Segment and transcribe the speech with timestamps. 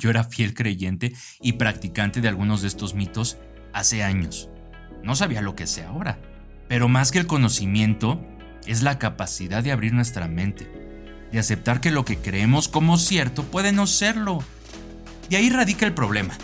[0.00, 3.36] Yo era fiel creyente y practicante de algunos de estos mitos
[3.72, 4.48] hace años.
[5.04, 6.18] No sabía lo que sé ahora.
[6.68, 8.20] Pero más que el conocimiento,
[8.66, 10.70] es la capacidad de abrir nuestra mente,
[11.32, 14.42] de aceptar que lo que creemos como cierto puede no serlo.
[15.28, 16.36] Y ahí radica el problema,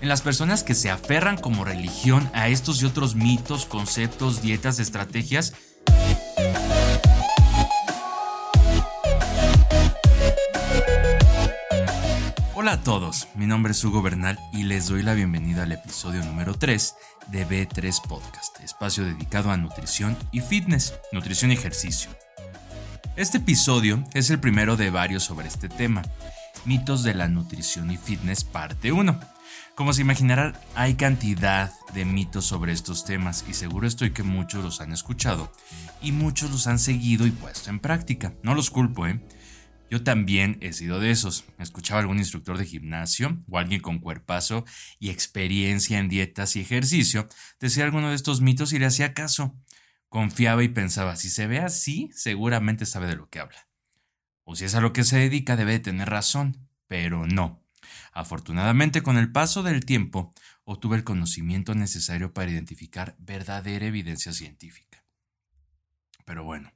[0.00, 4.78] en las personas que se aferran como religión a estos y otros mitos, conceptos, dietas,
[4.78, 5.54] estrategias.
[12.64, 16.24] Hola a todos, mi nombre es Hugo Bernal y les doy la bienvenida al episodio
[16.24, 16.94] número 3
[17.26, 22.10] de B3 Podcast, espacio dedicado a nutrición y fitness, nutrición y ejercicio.
[23.16, 26.00] Este episodio es el primero de varios sobre este tema,
[26.64, 29.20] mitos de la nutrición y fitness parte 1.
[29.74, 34.64] Como se imaginarán, hay cantidad de mitos sobre estos temas y seguro estoy que muchos
[34.64, 35.52] los han escuchado
[36.00, 38.32] y muchos los han seguido y puesto en práctica.
[38.42, 39.20] No los culpo, ¿eh?
[39.94, 41.44] Yo también he sido de esos.
[41.56, 44.64] Escuchaba a algún instructor de gimnasio o alguien con cuerpazo
[44.98, 47.28] y experiencia en dietas y ejercicio
[47.60, 49.54] decía alguno de estos mitos y le hacía caso.
[50.08, 53.68] Confiaba y pensaba, si se ve así, seguramente sabe de lo que habla.
[54.42, 57.62] O si es a lo que se dedica, debe de tener razón, pero no.
[58.12, 65.04] Afortunadamente, con el paso del tiempo, obtuve el conocimiento necesario para identificar verdadera evidencia científica.
[66.24, 66.72] Pero bueno,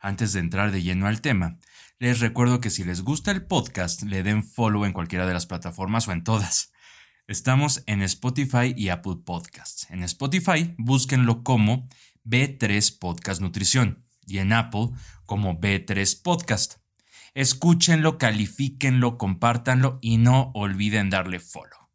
[0.00, 1.58] antes de entrar de lleno al tema,
[1.98, 5.46] les recuerdo que si les gusta el podcast, le den follow en cualquiera de las
[5.46, 6.72] plataformas o en todas.
[7.26, 9.86] Estamos en Spotify y Apple Podcasts.
[9.90, 11.88] En Spotify, búsquenlo como
[12.24, 14.90] B3 Podcast Nutrición y en Apple
[15.26, 16.76] como B3 Podcast.
[17.34, 21.90] Escúchenlo, califíquenlo, compártanlo y no olviden darle follow.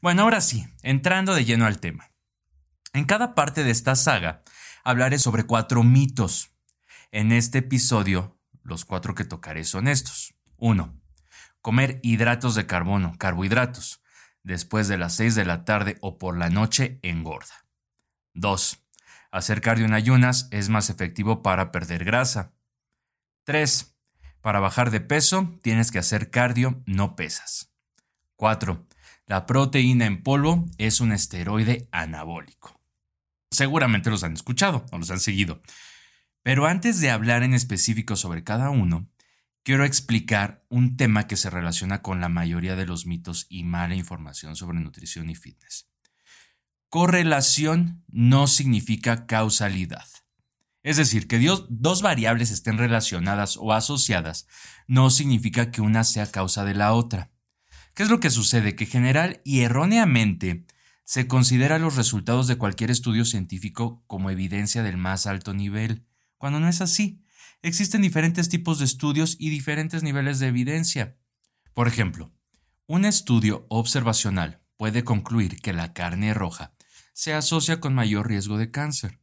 [0.00, 2.12] Bueno, ahora sí, entrando de lleno al tema.
[2.92, 4.42] En cada parte de esta saga
[4.84, 6.53] hablaré sobre cuatro mitos.
[7.14, 10.34] En este episodio, los cuatro que tocaré son estos.
[10.56, 11.00] 1.
[11.60, 14.02] Comer hidratos de carbono, carbohidratos,
[14.42, 17.68] después de las 6 de la tarde o por la noche engorda.
[18.32, 18.84] 2.
[19.30, 22.52] Hacer cardio en ayunas es más efectivo para perder grasa.
[23.44, 23.96] 3.
[24.40, 27.72] Para bajar de peso tienes que hacer cardio, no pesas.
[28.34, 28.88] 4.
[29.26, 32.80] La proteína en polvo es un esteroide anabólico.
[33.52, 35.62] Seguramente los han escuchado o los han seguido.
[36.44, 39.08] Pero antes de hablar en específico sobre cada uno,
[39.62, 43.94] quiero explicar un tema que se relaciona con la mayoría de los mitos y mala
[43.94, 45.88] información sobre nutrición y fitness.
[46.90, 50.04] Correlación no significa causalidad.
[50.82, 51.38] Es decir, que
[51.70, 54.46] dos variables estén relacionadas o asociadas
[54.86, 57.30] no significa que una sea causa de la otra.
[57.94, 58.76] ¿Qué es lo que sucede?
[58.76, 60.66] Que general y erróneamente
[61.04, 66.04] se considera los resultados de cualquier estudio científico como evidencia del más alto nivel,
[66.38, 67.22] cuando no es así.
[67.62, 71.16] Existen diferentes tipos de estudios y diferentes niveles de evidencia.
[71.72, 72.32] Por ejemplo,
[72.86, 76.74] un estudio observacional puede concluir que la carne roja
[77.14, 79.20] se asocia con mayor riesgo de cáncer,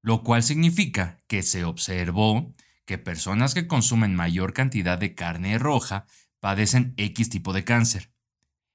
[0.00, 2.54] lo cual significa que se observó
[2.86, 6.06] que personas que consumen mayor cantidad de carne roja
[6.40, 8.12] padecen X tipo de cáncer.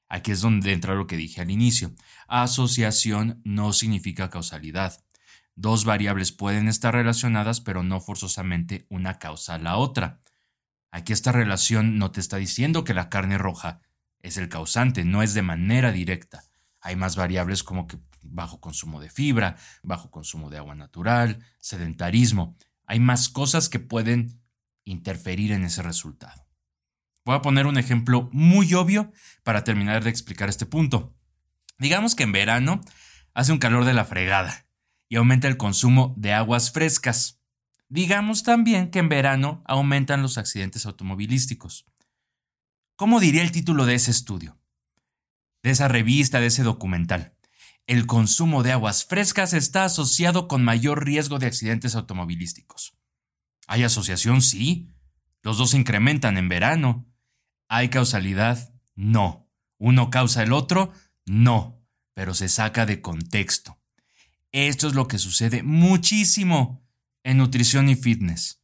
[0.10, 1.96] Aquí es donde entra lo que dije al inicio.
[2.28, 5.02] Asociación no significa causalidad.
[5.62, 10.20] Dos variables pueden estar relacionadas, pero no forzosamente una causa a la otra.
[10.90, 13.80] Aquí esta relación no te está diciendo que la carne roja
[14.22, 16.46] es el causante, no es de manera directa.
[16.80, 22.56] Hay más variables como que bajo consumo de fibra, bajo consumo de agua natural, sedentarismo.
[22.88, 24.42] Hay más cosas que pueden
[24.84, 26.48] interferir en ese resultado.
[27.24, 29.12] Voy a poner un ejemplo muy obvio
[29.44, 31.16] para terminar de explicar este punto.
[31.78, 32.82] Digamos que en verano
[33.36, 34.66] hace un calor de la fregada
[35.12, 37.42] y aumenta el consumo de aguas frescas.
[37.90, 41.86] Digamos también que en verano aumentan los accidentes automovilísticos.
[42.96, 44.58] ¿Cómo diría el título de ese estudio?
[45.64, 47.36] De esa revista, de ese documental.
[47.88, 52.96] El consumo de aguas frescas está asociado con mayor riesgo de accidentes automovilísticos.
[53.68, 54.42] ¿Hay asociación?
[54.42, 54.88] Sí.
[55.42, 57.06] Los dos se incrementan en verano.
[57.68, 58.74] ¿Hay causalidad?
[58.96, 59.52] No.
[59.78, 60.94] ¿Uno causa el otro?
[61.26, 61.86] No.
[62.14, 63.81] Pero se saca de contexto.
[64.52, 66.84] Esto es lo que sucede muchísimo
[67.24, 68.62] en nutrición y fitness.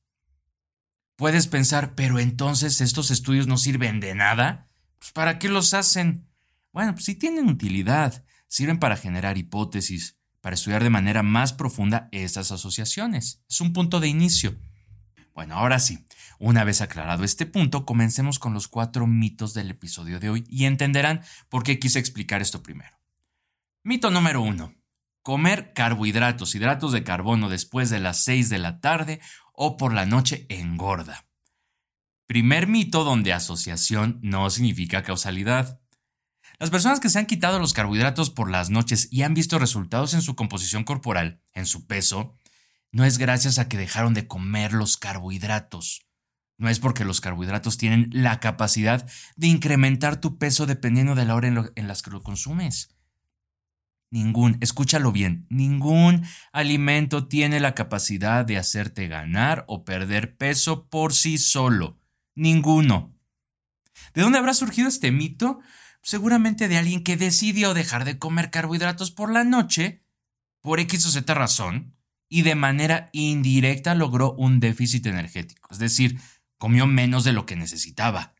[1.15, 4.67] Puedes pensar, pero entonces estos estudios no sirven de nada.
[4.99, 6.27] Pues, ¿Para qué los hacen?
[6.71, 12.09] Bueno, pues sí tienen utilidad sirven para generar hipótesis, para estudiar de manera más profunda
[12.11, 13.41] esas asociaciones.
[13.49, 14.57] Es un punto de inicio.
[15.33, 16.05] Bueno, ahora sí,
[16.39, 20.65] una vez aclarado este punto, comencemos con los cuatro mitos del episodio de hoy y
[20.65, 22.97] entenderán por qué quise explicar esto primero.
[23.83, 24.73] Mito número uno.
[25.27, 29.19] Comer carbohidratos, hidratos de carbono después de las 6 de la tarde
[29.51, 31.25] o por la noche engorda.
[32.27, 35.81] Primer mito donde asociación no significa causalidad.
[36.59, 40.13] Las personas que se han quitado los carbohidratos por las noches y han visto resultados
[40.13, 42.31] en su composición corporal, en su peso,
[42.93, 46.07] no es gracias a que dejaron de comer los carbohidratos.
[46.57, 51.35] No es porque los carbohidratos tienen la capacidad de incrementar tu peso dependiendo de la
[51.35, 52.96] hora en, en las que lo consumes.
[54.09, 61.13] Ningún, escúchalo bien, ningún alimento tiene la capacidad de hacerte ganar o perder peso por
[61.13, 61.99] sí solo.
[62.33, 63.13] Ninguno.
[64.13, 65.59] ¿De dónde habrá surgido este mito?
[66.01, 70.05] Seguramente de alguien que decidió dejar de comer carbohidratos por la noche,
[70.61, 71.97] por X o Z razón,
[72.29, 76.19] y de manera indirecta logró un déficit energético, es decir,
[76.57, 78.35] comió menos de lo que necesitaba.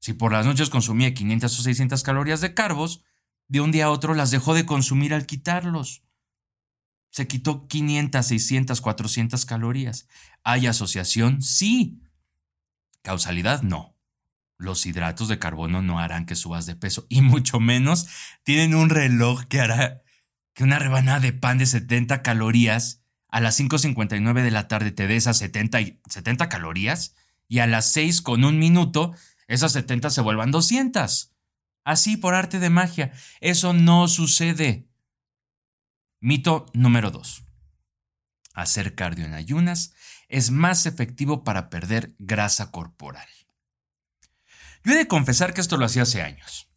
[0.00, 3.04] Si por las noches consumía 500 o 600 calorías de carbos,
[3.50, 6.04] de un día a otro las dejó de consumir al quitarlos.
[7.10, 10.06] Se quitó 500, 600, 400 calorías.
[10.44, 11.42] ¿Hay asociación?
[11.42, 12.00] Sí.
[13.02, 13.96] Causalidad, no.
[14.56, 18.06] Los hidratos de carbono no harán que subas de peso y mucho menos
[18.44, 20.02] tienen un reloj que hará
[20.54, 25.08] que una rebanada de pan de 70 calorías a las 5.59 de la tarde te
[25.08, 27.16] dé esas 70, 70 calorías
[27.48, 29.12] y a las 6 con un minuto
[29.48, 31.29] esas 70 se vuelvan 200.
[31.84, 33.12] Así por arte de magia.
[33.40, 34.88] Eso no sucede.
[36.20, 37.44] Mito número 2.
[38.54, 39.94] Hacer cardio en ayunas
[40.28, 43.28] es más efectivo para perder grasa corporal.
[44.84, 46.68] Yo he de confesar que esto lo hacía hace años.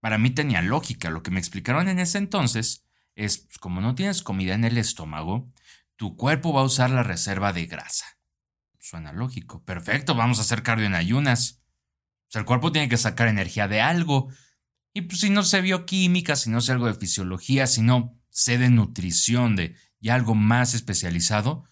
[0.00, 1.10] Para mí tenía lógica.
[1.10, 2.84] Lo que me explicaron en ese entonces
[3.14, 5.52] es, pues, como no tienes comida en el estómago,
[5.96, 8.04] tu cuerpo va a usar la reserva de grasa.
[8.78, 9.64] Suena lógico.
[9.64, 11.63] Perfecto, vamos a hacer cardio en ayunas
[12.38, 14.28] el cuerpo tiene que sacar energía de algo.
[14.92, 18.58] Y pues si no sé bioquímica, si no sé algo de fisiología, si no sé
[18.58, 21.64] de nutrición, de y algo más especializado,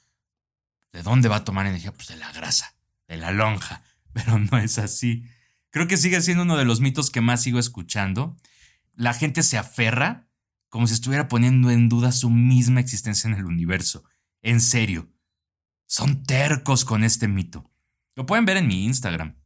[0.90, 1.92] ¿de dónde va a tomar energía?
[1.92, 2.76] Pues de la grasa,
[3.06, 3.82] de la lonja.
[4.14, 5.24] Pero no es así.
[5.70, 8.38] Creo que sigue siendo uno de los mitos que más sigo escuchando.
[8.94, 10.28] La gente se aferra
[10.70, 14.04] como si estuviera poniendo en duda su misma existencia en el universo.
[14.40, 15.12] En serio.
[15.86, 17.70] Son tercos con este mito.
[18.14, 19.41] Lo pueden ver en mi Instagram.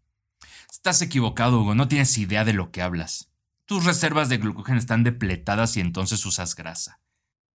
[0.86, 3.32] Estás equivocado, Hugo, no tienes idea de lo que hablas.
[3.64, 7.00] Tus reservas de glucógeno están depletadas y entonces usas grasa.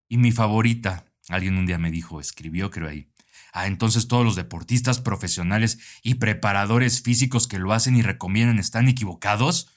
[0.10, 3.10] Y mi favorita, alguien un día me dijo, escribió creo ahí.
[3.54, 8.90] Ah, entonces todos los deportistas profesionales y preparadores físicos que lo hacen y recomiendan están
[8.90, 9.70] equivocados.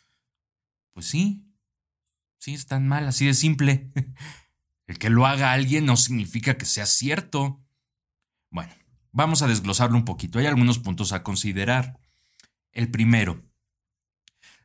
[0.93, 1.47] Pues sí,
[2.39, 3.93] sí, están mal, así de simple.
[4.89, 7.65] El que lo haga alguien no significa que sea cierto.
[8.50, 8.73] Bueno,
[9.12, 10.41] vamos a desglosarlo un poquito.
[10.41, 12.00] Hay algunos puntos a considerar.
[12.75, 13.41] El primero.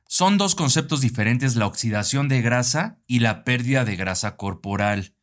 [0.08, 5.16] Son dos conceptos diferentes la oxidación de grasa y la pérdida de grasa corporal.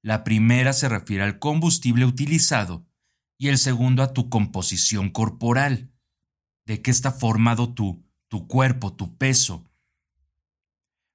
[0.00, 2.86] La primera se refiere al combustible utilizado
[3.36, 5.92] y el segundo a tu composición corporal.
[6.64, 9.70] ¿De qué está formado tú, tu cuerpo, tu peso?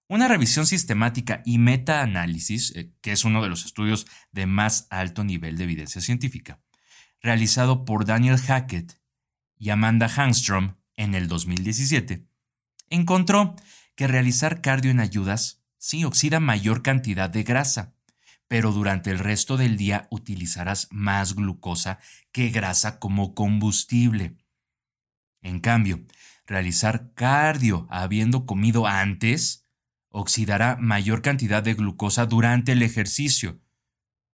[0.08, 5.24] Una revisión sistemática y metaanálisis, eh, que es uno de los estudios de más alto
[5.24, 6.62] nivel de evidencia científica,
[7.22, 9.02] realizado por Daniel Hackett
[9.58, 12.28] y Amanda Hangstrom en el 2017,
[12.90, 13.56] encontró
[13.96, 17.96] que realizar cardio en ayudas sí oxida mayor cantidad de grasa,
[18.48, 21.98] pero durante el resto del día utilizarás más glucosa
[22.32, 24.38] que grasa como combustible.
[25.42, 26.06] En cambio,
[26.46, 29.66] realizar cardio habiendo comido antes
[30.10, 33.60] oxidará mayor cantidad de glucosa durante el ejercicio,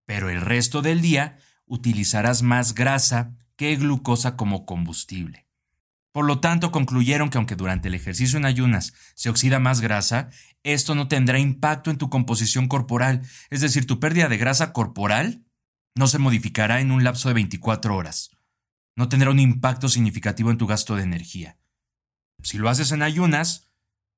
[0.06, 5.47] pero el resto del día utilizarás más grasa que glucosa como combustible.
[6.18, 10.32] Por lo tanto, concluyeron que aunque durante el ejercicio en ayunas se oxida más grasa,
[10.64, 13.22] esto no tendrá impacto en tu composición corporal,
[13.52, 15.46] es decir, tu pérdida de grasa corporal
[15.94, 18.32] no se modificará en un lapso de 24 horas.
[18.96, 21.60] No tendrá un impacto significativo en tu gasto de energía.
[22.42, 23.70] Si lo haces en ayunas,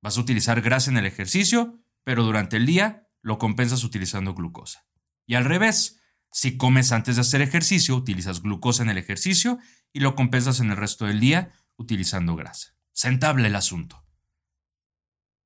[0.02, 4.88] vas a utilizar grasa en el ejercicio, pero durante el día lo compensas utilizando glucosa.
[5.28, 6.00] Y al revés,
[6.32, 9.60] si comes antes de hacer ejercicio, utilizas glucosa en el ejercicio
[9.92, 12.76] y lo compensas en el resto del día utilizando grasa.
[12.92, 14.06] Sentable el asunto.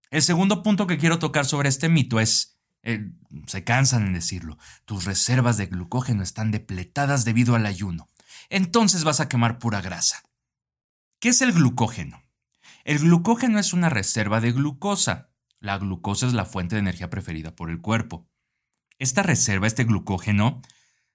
[0.10, 3.12] El segundo punto que quiero tocar sobre este mito es, eh,
[3.48, 8.10] se cansan en decirlo, tus reservas de glucógeno están depletadas debido al ayuno.
[8.50, 10.24] Entonces vas a quemar pura grasa.
[11.20, 12.22] ¿Qué es el glucógeno?
[12.84, 15.32] El glucógeno es una reserva de glucosa.
[15.60, 18.28] La glucosa es la fuente de energía preferida por el cuerpo.
[19.00, 20.62] Esta reserva, este glucógeno,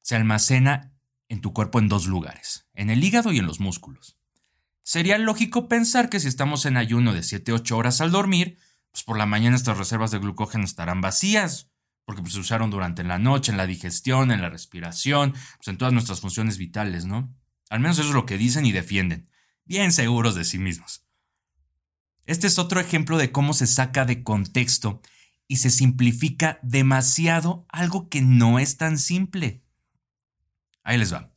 [0.00, 0.98] se almacena
[1.28, 4.17] en tu cuerpo en dos lugares, en el hígado y en los músculos.
[4.88, 8.56] Sería lógico pensar que si estamos en ayuno de 7-8 horas al dormir,
[8.90, 11.70] pues por la mañana estas reservas de glucógeno estarán vacías,
[12.06, 15.76] porque pues, se usaron durante la noche, en la digestión, en la respiración, pues en
[15.76, 17.30] todas nuestras funciones vitales, ¿no?
[17.68, 19.28] Al menos eso es lo que dicen y defienden.
[19.66, 21.04] bien seguros de sí mismos.
[22.24, 25.02] Este es otro ejemplo de cómo se saca de contexto
[25.46, 29.62] y se simplifica demasiado algo que no es tan simple.
[30.82, 31.30] Ahí les va.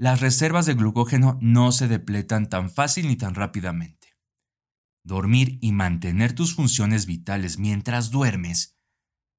[0.00, 4.16] Las reservas de glucógeno no se depletan tan fácil ni tan rápidamente.
[5.02, 8.78] Dormir y mantener tus funciones vitales mientras duermes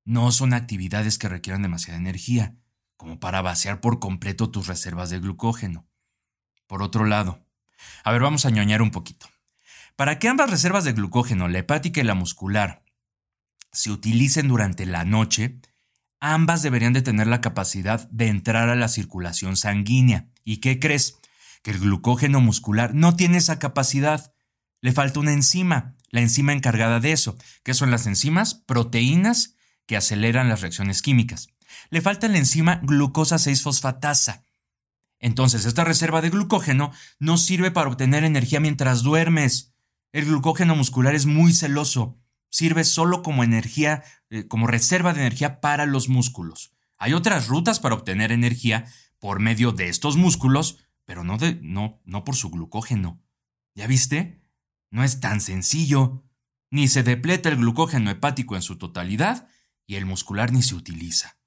[0.04, 2.58] no son actividades que requieran demasiada energía,
[2.98, 5.88] como para vaciar por completo tus reservas de glucógeno.
[6.68, 7.46] Por otro lado,
[8.04, 9.28] a ver, vamos a ñoñar un poquito.
[9.96, 12.84] Para que ambas reservas de glucógeno, la hepática y la muscular,
[13.72, 15.62] se utilicen durante la noche,
[16.20, 20.28] ambas deberían de tener la capacidad de entrar a la circulación sanguínea.
[20.50, 21.20] ¿Y qué crees?
[21.62, 24.34] Que el glucógeno muscular no tiene esa capacidad.
[24.82, 27.38] Le falta una enzima, la enzima encargada de eso.
[27.62, 28.56] ¿Qué son las enzimas?
[28.56, 29.54] Proteínas
[29.86, 31.50] que aceleran las reacciones químicas.
[31.92, 34.42] Le falta la enzima glucosa 6-fosfatasa.
[35.20, 39.76] Entonces, esta reserva de glucógeno no sirve para obtener energía mientras duermes.
[40.14, 42.18] El glucógeno muscular es muy celoso
[42.50, 46.72] sirve solo como energía, eh, como reserva de energía para los músculos.
[46.98, 48.86] Hay otras rutas para obtener energía
[49.20, 53.22] por medio de estos músculos, pero no, de, no, no por su glucógeno.
[53.76, 54.42] ¿Ya viste?
[54.92, 56.24] No es tan sencillo.
[56.72, 59.48] Ni se depleta el glucógeno hepático en su totalidad
[59.88, 61.40] y el muscular ni se utiliza.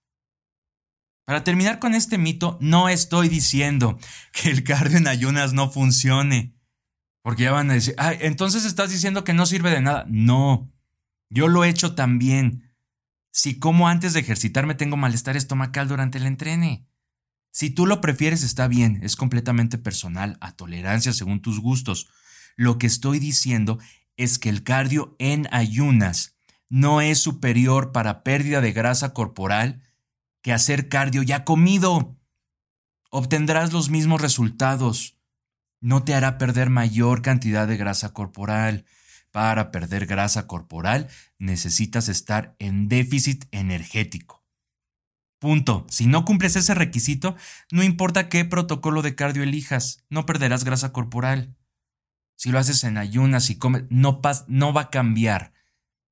[1.24, 3.98] Para terminar con este mito, no estoy diciendo
[4.32, 6.56] que el cardio en ayunas no funcione.
[7.22, 10.04] Porque ya van a decir, ay, entonces estás diciendo que no sirve de nada.
[10.08, 10.72] No,
[11.30, 12.74] yo lo he hecho también.
[13.30, 16.86] Si como antes de ejercitarme tengo malestar estomacal durante el entrene.
[17.52, 22.08] Si tú lo prefieres está bien, es completamente personal, a tolerancia según tus gustos.
[22.56, 23.78] Lo que estoy diciendo
[24.16, 26.34] es que el cardio en ayunas
[26.70, 29.82] no es superior para pérdida de grasa corporal
[30.40, 32.18] que hacer cardio ya comido.
[33.10, 35.18] Obtendrás los mismos resultados.
[35.80, 38.86] No te hará perder mayor cantidad de grasa corporal.
[39.30, 44.41] Para perder grasa corporal necesitas estar en déficit energético.
[45.42, 45.84] Punto.
[45.88, 47.34] Si no cumples ese requisito,
[47.72, 51.56] no importa qué protocolo de cardio elijas, no perderás grasa corporal.
[52.36, 55.52] Si lo haces en ayunas y comes, no, no va a cambiar.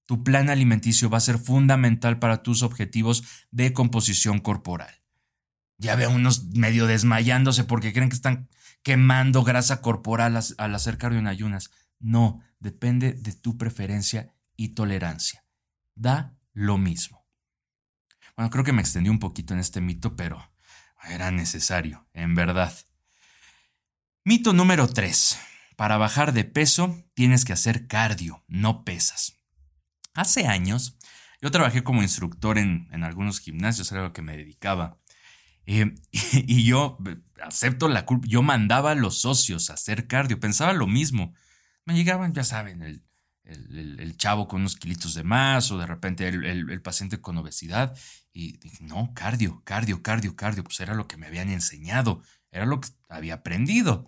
[0.05, 3.23] Tu plan alimenticio va a ser fundamental para tus objetivos
[3.53, 5.05] de composición corporal.
[5.79, 8.49] Ya veo unos medio desmayándose porque creen que están
[8.83, 11.71] quemando grasa corporal al hacer cardio en ayunas.
[12.01, 15.45] No, depende de tu preferencia y tolerancia.
[15.95, 17.20] Da lo mismo.
[18.41, 20.51] Bueno, creo que me extendí un poquito en este mito, pero
[21.11, 22.73] era necesario, en verdad.
[24.25, 25.39] Mito número 3.
[25.77, 29.37] Para bajar de peso tienes que hacer cardio, no pesas.
[30.15, 30.97] Hace años
[31.43, 34.97] yo trabajé como instructor en, algunos gimnasios, era lo que me dedicaba.
[35.67, 35.95] Eh,
[36.33, 36.97] y, yo
[37.43, 41.35] acepto la culpa, yo mandaba a los socios a hacer cardio, pensaba lo mismo
[41.85, 43.03] me llegaban, ya saben, el,
[43.51, 47.97] el, chavo con unos kilitos de más o de repente el, paciente con obesidad.
[48.33, 52.67] Y dije, no, cardio, cardio, cardio, cardio, pues era lo que me habían enseñado, era
[52.67, 54.07] lo que había aprendido,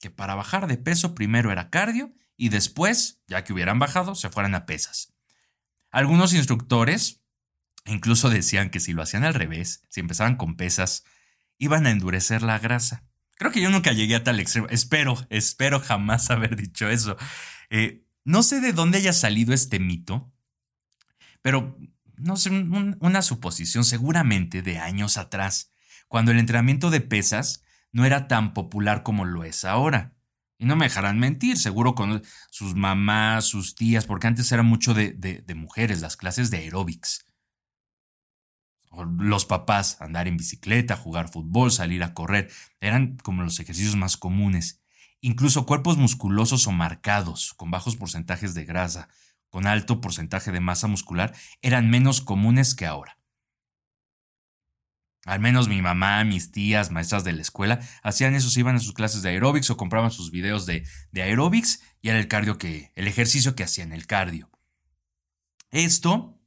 [0.00, 4.30] que para bajar de peso primero era cardio y después, ya que hubieran bajado, se
[4.30, 5.12] fueran a pesas.
[5.90, 7.20] Algunos instructores
[7.86, 11.04] incluso decían que si lo hacían al revés, si empezaban con pesas,
[11.58, 13.04] iban a endurecer la grasa.
[13.36, 14.68] Creo que yo nunca llegué a tal extremo.
[14.68, 17.16] Espero, espero jamás haber dicho eso.
[17.70, 20.32] Eh, no sé de dónde haya salido este mito,
[21.42, 21.78] pero
[22.16, 25.72] no sé, una suposición seguramente de años atrás,
[26.08, 30.14] cuando el entrenamiento de pesas no era tan popular como lo es ahora.
[30.58, 34.92] Y no me dejarán mentir, seguro con sus mamás, sus tías, porque antes era mucho
[34.92, 37.24] de, de mujeres, las clases de aeróbics
[39.18, 42.50] los papás, andar en bicicleta, jugar fútbol, salir a correr,
[42.80, 44.79] eran como los ejercicios más comunes.
[45.20, 49.08] Incluso cuerpos musculosos o marcados, con bajos porcentajes de grasa,
[49.50, 53.18] con alto porcentaje de masa muscular, eran menos comunes que ahora.
[55.26, 58.94] Al menos mi mamá, mis tías, maestras de la escuela, hacían eso, iban a sus
[58.94, 62.90] clases de aeróbics o compraban sus videos de, de aeróbics y era el cardio que,
[62.94, 64.50] el ejercicio que hacían, el cardio.
[65.70, 66.40] Esto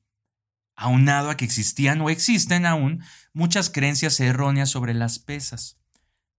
[0.76, 5.80] aunado a que existían o existen aún muchas creencias erróneas sobre las pesas.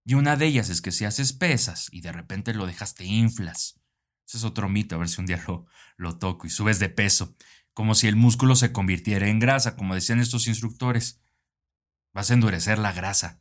[0.04, 3.04] Y una de ellas es que si haces pesas y de repente lo dejas te
[3.04, 3.80] inflas.
[4.26, 6.88] Ese es otro mito, a ver si un día lo, lo toco y subes de
[6.88, 7.34] peso,
[7.72, 11.20] como si el músculo se convirtiera en grasa, como decían estos instructores.
[12.12, 13.40] Vas a endurecer la grasa.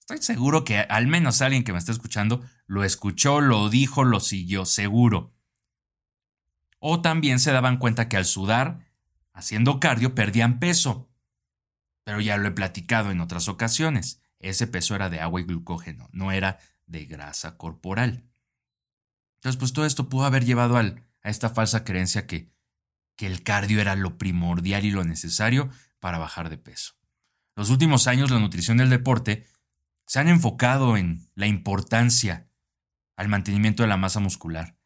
[0.00, 4.20] Estoy seguro que al menos alguien que me está escuchando lo escuchó, lo dijo, lo
[4.20, 5.36] siguió, seguro.
[6.78, 8.90] O también se daban cuenta que al sudar
[9.32, 11.10] haciendo cardio perdían peso.
[12.04, 14.22] Pero ya lo he platicado en otras ocasiones.
[14.40, 18.24] Ese peso era de agua y glucógeno, no era de grasa corporal.
[19.36, 22.52] Entonces, pues todo esto pudo haber llevado a esta falsa creencia que,
[23.16, 26.94] que el cardio era lo primordial y lo necesario para bajar de peso.
[27.56, 29.46] Los últimos años la nutrición del deporte
[30.06, 32.50] se han enfocado en la importancia
[33.16, 34.76] al mantenimiento de la masa muscular.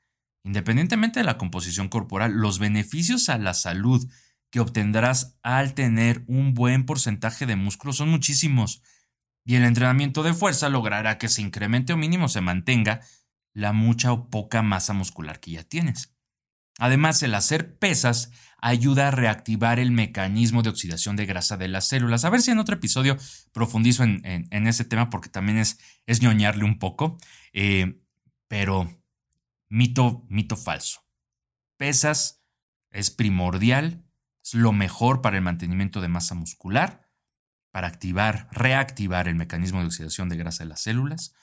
[0.43, 4.07] Independientemente de la composición corporal, los beneficios a la salud
[4.51, 8.83] que obtendrás al tener un buen porcentaje de músculo son muchísimos.
[9.45, 13.01] Y el entrenamiento de fuerza logrará que se incremente o mínimo se mantenga
[13.53, 16.15] la mucha o poca masa muscular que ya tienes.
[16.79, 21.87] Además, el hacer pesas ayuda a reactivar el mecanismo de oxidación de grasa de las
[21.87, 22.25] células.
[22.25, 23.17] A ver si en otro episodio
[23.53, 27.19] profundizo en, ese tema porque también es, es ñoñarle un poco.
[27.53, 28.01] Eh,
[28.49, 28.91] pero
[29.69, 31.05] mito, mito falso.
[31.77, 32.43] Pesas
[32.91, 34.05] es primordial
[34.45, 37.04] es lo mejor para el mantenimiento de masa muscular,
[37.75, 41.35] para activar, reactivar el mecanismo de oxidación de grasa de las células.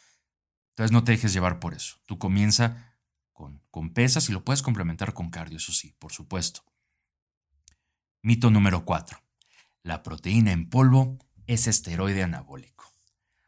[0.70, 1.98] Entonces no te dejes llevar por eso.
[2.06, 2.96] Tú comienza
[3.34, 6.64] con, con pesas y lo puedes complementar con cardio, eso sí, por supuesto.
[8.22, 9.22] Mito número 4.
[9.84, 12.90] La proteína en polvo es esteroide anabólico.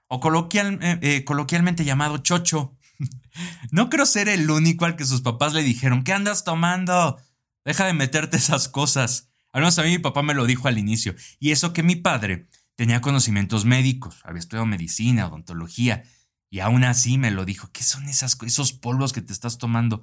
[0.10, 0.20] O
[0.52, 2.78] eh, eh, coloquialmente llamado chocho.
[3.72, 7.18] no creo ser el único al que sus papás le dijeron, ¿qué andas tomando?
[7.64, 9.30] Deja de meterte esas cosas.
[9.54, 11.16] Al menos a mí mi papá me lo dijo al inicio.
[11.40, 16.04] Y eso que mi padre tenía conocimientos médicos, había estudiado medicina, odontología,
[16.50, 17.72] y aún así me lo dijo.
[17.72, 20.02] ¿Qué son esas, esos polvos que te estás tomando?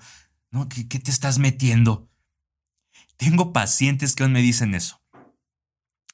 [0.51, 0.69] ¿No?
[0.69, 2.11] ¿Qué, ¿Qué, te estás metiendo?
[3.17, 5.01] Tengo pacientes que aún me dicen eso.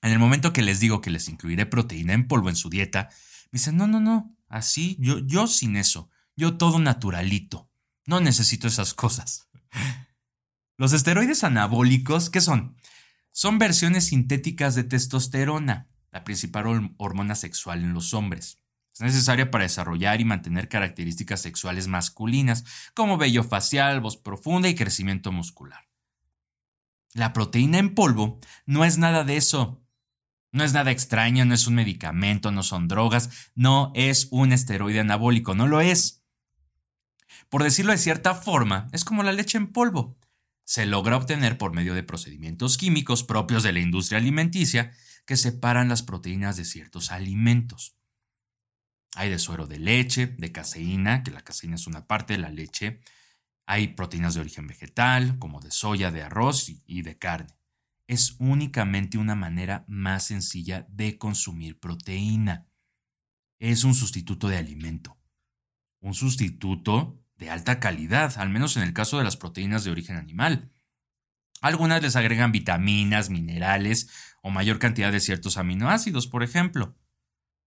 [0.03, 3.09] En el momento que les digo que les incluiré proteína en polvo en su dieta,
[3.51, 7.71] me dicen, no, no, no, así, yo, yo sin eso, yo todo naturalito,
[8.05, 9.49] no necesito esas cosas.
[10.77, 12.77] Los esteroides anabólicos, ¿qué son?
[13.33, 18.59] Son versiones sintéticas de testosterona, la principal hormona sexual en los hombres.
[18.95, 24.75] Es necesaria para desarrollar y mantener características sexuales masculinas, como vello facial, voz profunda y
[24.75, 25.91] crecimiento muscular.
[27.13, 29.83] La proteína en polvo no es nada de eso.
[30.53, 35.01] No es nada extraño, no es un medicamento, no son drogas, no es un esteroide
[35.01, 36.25] anabólico, no lo es.
[37.51, 40.17] Por decirlo de cierta forma, es como la leche en polvo
[40.67, 44.93] se logra obtener por medio de procedimientos químicos propios de la industria alimenticia
[45.27, 47.97] que separan las proteínas de ciertos alimentos.
[49.15, 52.51] Hay de suero de leche, de caseína, que la caseína es una parte de la
[52.51, 53.01] leche.
[53.67, 57.57] Hay proteínas de origen vegetal, como de soya, de arroz y de carne.
[58.07, 62.69] Es únicamente una manera más sencilla de consumir proteína.
[63.59, 65.19] Es un sustituto de alimento.
[66.01, 70.17] Un sustituto de alta calidad, al menos en el caso de las proteínas de origen
[70.17, 70.71] animal.
[71.61, 74.09] Algunas les agregan vitaminas, minerales
[74.43, 76.97] o mayor cantidad de ciertos aminoácidos, por ejemplo.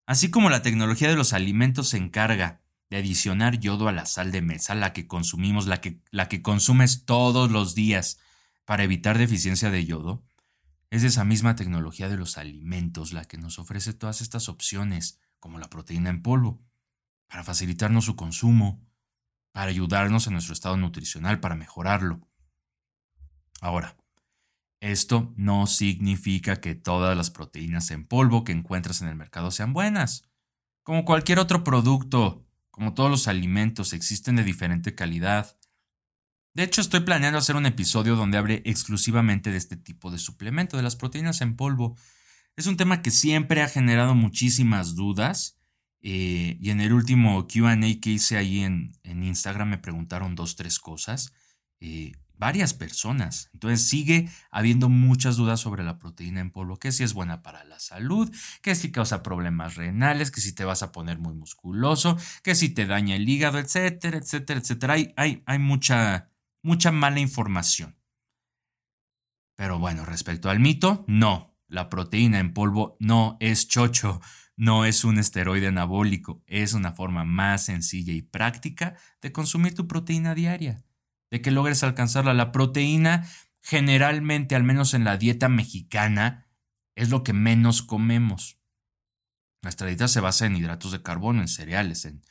[0.05, 4.31] Así como la tecnología de los alimentos se encarga de adicionar yodo a la sal
[4.31, 8.19] de mesa, la que consumimos, la que, la que consumes todos los días
[8.65, 10.23] para evitar deficiencia de yodo,
[10.89, 15.59] es esa misma tecnología de los alimentos la que nos ofrece todas estas opciones, como
[15.59, 16.59] la proteína en polvo,
[17.27, 18.83] para facilitarnos su consumo,
[19.51, 22.27] para ayudarnos en nuestro estado nutricional, para mejorarlo.
[23.61, 23.97] Ahora,
[24.79, 29.73] esto no significa que todas las proteínas en polvo que encuentras en el mercado sean
[29.73, 30.23] buenas.
[30.83, 35.57] Como cualquier otro producto, como todos los alimentos, existen de diferente calidad.
[36.53, 40.77] De hecho, estoy planeando hacer un episodio donde hable exclusivamente de este tipo de suplemento,
[40.77, 41.97] de las proteínas en polvo.
[42.55, 45.59] Es un tema que siempre ha generado muchísimas dudas
[46.01, 50.79] eh, y en el último QA que hice ahí en, Instagram me preguntaron dos, tres
[50.79, 51.33] cosas.
[51.81, 53.49] Eh, varias personas.
[53.53, 57.63] Entonces sigue habiendo muchas dudas sobre la proteína en polvo, que si es buena para
[57.65, 62.17] la salud, que si causa problemas renales, que si te vas a poner muy musculoso,
[62.41, 64.93] que si te daña el hígado, etcétera, etcétera, etcétera.
[64.93, 66.31] Hay, hay, hay mucha,
[66.63, 67.95] mucha mala información.
[69.55, 74.21] Pero bueno, respecto al mito, no, la proteína en polvo no es chocho
[74.59, 79.87] no es un esteroide anabólico, es una forma más sencilla y práctica de consumir tu
[79.87, 80.83] proteína diaria,
[81.31, 82.33] de que logres alcanzarla.
[82.33, 83.27] La proteína,
[83.61, 86.47] generalmente, al menos en la dieta mexicana,
[86.95, 88.59] es lo que menos comemos.
[89.61, 92.23] Nuestra dieta se basa en hidratos de carbono, en cereales, en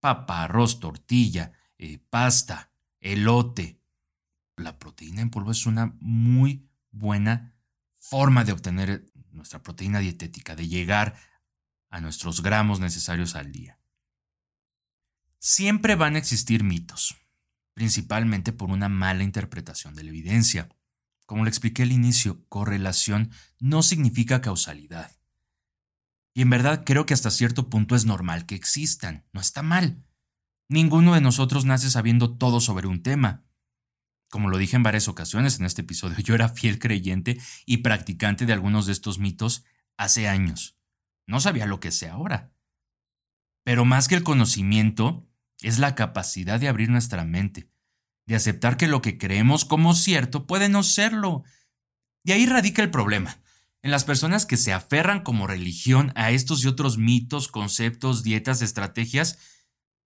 [0.00, 2.70] papa, arroz, tortilla, eh, pasta,
[3.00, 3.80] elote.
[4.56, 7.54] La proteína en polvo es una muy buena
[7.98, 11.16] forma de obtener nuestra proteína dietética, de llegar
[11.90, 13.78] a nuestros gramos necesarios al día.
[15.38, 17.16] Siempre van a existir mitos,
[17.74, 20.68] principalmente por una mala interpretación de la evidencia.
[21.26, 25.10] Como le expliqué al inicio, correlación no significa causalidad.
[26.34, 30.04] Y en verdad creo que hasta cierto punto es normal que existan, no está mal.
[30.68, 33.44] Ninguno de nosotros nace sabiendo todo sobre un tema.
[34.30, 38.46] Como lo dije en varias ocasiones en este episodio, yo era fiel creyente y practicante
[38.46, 39.64] de algunos de estos mitos
[39.96, 40.76] hace años.
[41.26, 42.52] No sabía lo que sé ahora.
[43.62, 45.28] Pero más que el conocimiento,
[45.64, 47.68] es la capacidad de abrir nuestra mente,
[48.26, 51.44] de aceptar que lo que creemos como cierto puede no serlo.
[52.24, 53.40] Y ahí radica el problema,
[53.82, 58.62] en las personas que se aferran como religión a estos y otros mitos, conceptos, dietas,
[58.62, 59.38] estrategias,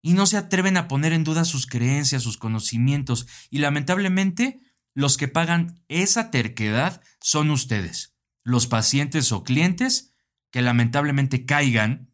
[0.01, 4.61] y no se atreven a poner en duda sus creencias, sus conocimientos, y lamentablemente
[4.93, 10.13] los que pagan esa terquedad son ustedes, los pacientes o clientes
[10.51, 12.08] que lamentablemente caigan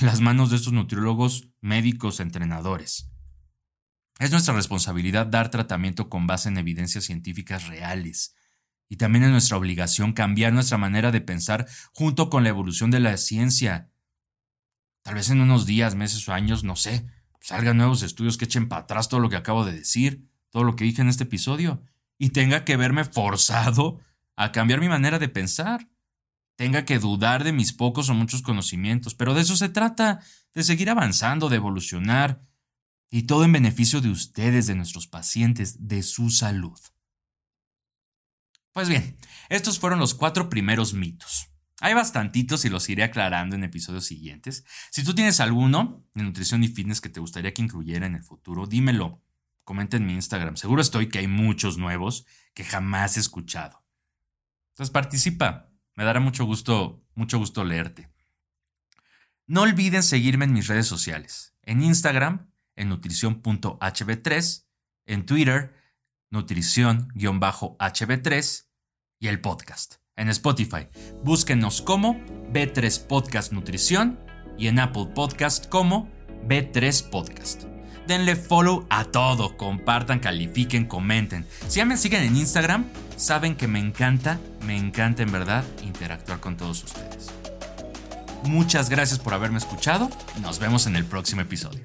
[0.00, 3.12] en las manos de estos nutriólogos, médicos, entrenadores.
[4.18, 8.34] Es nuestra responsabilidad dar tratamiento con base en evidencias científicas reales.
[8.88, 13.00] Y también es nuestra obligación cambiar nuestra manera de pensar junto con la evolución de
[13.00, 13.90] la ciencia.
[15.02, 17.06] Tal vez en unos días, meses o años, no sé,
[17.40, 20.74] salgan nuevos estudios que echen para atrás todo lo que acabo de decir, todo lo
[20.74, 21.82] que dije en este episodio,
[22.18, 24.00] y tenga que verme forzado
[24.36, 25.88] a cambiar mi manera de pensar.
[26.56, 30.20] Tenga que dudar de mis pocos o muchos conocimientos, pero de eso se trata,
[30.54, 32.42] de seguir avanzando, de evolucionar,
[33.10, 36.78] y todo en beneficio de ustedes, de nuestros pacientes, de su salud.
[38.72, 39.16] Pues bien,
[39.48, 41.48] estos fueron los cuatro primeros mitos.
[41.80, 44.64] Hay bastantitos y los iré aclarando en episodios siguientes.
[44.90, 48.22] Si tú tienes alguno de nutrición y fitness que te gustaría que incluyera en el
[48.22, 49.22] futuro, dímelo.
[49.64, 50.56] Comenta en mi Instagram.
[50.56, 53.84] Seguro estoy que hay muchos nuevos que jamás he escuchado.
[54.72, 55.70] Entonces participa.
[55.94, 58.10] Me dará mucho gusto, mucho gusto leerte.
[59.46, 61.54] No olviden seguirme en mis redes sociales.
[61.62, 64.64] En Instagram en nutrición.hb3,
[65.06, 65.74] en Twitter,
[66.30, 68.64] nutrición-hb3
[69.20, 69.94] y el podcast.
[70.16, 70.88] En Spotify,
[71.24, 72.14] búsquenos como
[72.52, 74.20] B3 Podcast Nutrición
[74.56, 76.08] y en Apple Podcast como
[76.46, 77.64] B3 Podcast.
[78.06, 81.44] Denle follow a todo, compartan, califiquen, comenten.
[81.68, 82.84] Si ya me siguen en Instagram,
[83.16, 87.30] saben que me encanta, me encanta en verdad interactuar con todos ustedes.
[88.44, 90.10] Muchas gracias por haberme escuchado
[90.42, 91.82] nos vemos en el próximo episodio.